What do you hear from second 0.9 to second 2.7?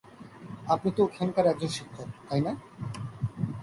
তো এখানকার একজন শিক্ষক, তাই না?